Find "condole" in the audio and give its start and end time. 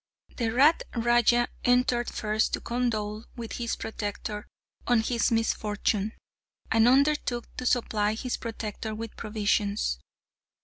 2.59-3.25